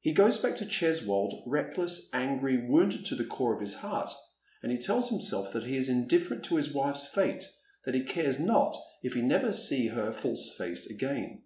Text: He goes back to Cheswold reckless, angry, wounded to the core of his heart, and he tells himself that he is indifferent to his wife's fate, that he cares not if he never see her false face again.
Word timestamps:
He 0.00 0.12
goes 0.12 0.38
back 0.38 0.56
to 0.56 0.66
Cheswold 0.66 1.44
reckless, 1.46 2.10
angry, 2.12 2.68
wounded 2.68 3.04
to 3.04 3.14
the 3.14 3.24
core 3.24 3.54
of 3.54 3.60
his 3.60 3.74
heart, 3.74 4.10
and 4.60 4.72
he 4.72 4.78
tells 4.78 5.08
himself 5.08 5.52
that 5.52 5.62
he 5.62 5.76
is 5.76 5.88
indifferent 5.88 6.42
to 6.46 6.56
his 6.56 6.74
wife's 6.74 7.06
fate, 7.06 7.44
that 7.84 7.94
he 7.94 8.02
cares 8.02 8.40
not 8.40 8.76
if 9.04 9.12
he 9.12 9.22
never 9.22 9.52
see 9.52 9.86
her 9.86 10.12
false 10.12 10.52
face 10.58 10.86
again. 10.90 11.44